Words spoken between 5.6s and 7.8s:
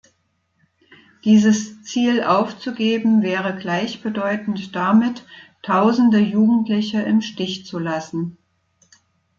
Tausende Jugendliche im Stich zu